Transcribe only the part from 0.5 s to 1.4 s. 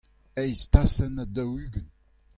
tasenn ha